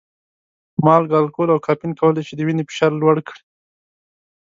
مالګه، 0.85 1.17
الکول 1.19 1.49
او 1.51 1.59
کافین 1.67 1.91
کولی 1.99 2.21
شي 2.27 2.33
د 2.35 2.41
وینې 2.47 2.63
فشار 2.69 2.91
لوړ 3.01 3.15
کړي. 3.27 3.41